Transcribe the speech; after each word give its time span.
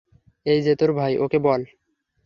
এইযে 0.45 0.73
তোর 0.75 0.91
ভাই, 0.93 1.13
ওকে 1.17 1.37
বল। 1.39 1.61